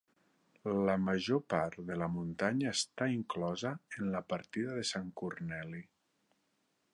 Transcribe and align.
La 0.87 0.93
major 1.09 1.41
part 1.53 1.83
de 1.89 1.97
la 2.03 2.07
muntanya 2.13 2.71
està 2.77 3.09
inclosa 3.17 3.75
en 3.99 4.09
la 4.17 4.23
Partida 4.35 4.79
de 4.79 4.87
Sant 4.95 5.13
Corneli. 5.23 5.85